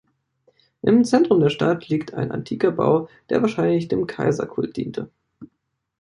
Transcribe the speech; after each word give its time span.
Im 0.81 1.05
Zentrum 1.05 1.41
der 1.41 1.51
Stadt 1.51 1.87
liegt 1.87 2.15
ein 2.15 2.31
antiker 2.31 2.71
Bau, 2.71 3.07
der 3.29 3.43
wahrscheinlich 3.43 3.87
dem 3.87 4.07
Kaiserkult 4.07 4.75
diente. 4.75 5.11